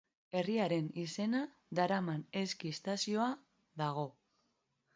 Herriaren 0.37 0.87
izena 1.01 1.41
daraman 1.81 2.25
eski 2.43 2.73
estazioa 2.79 3.31
dago. 3.85 4.11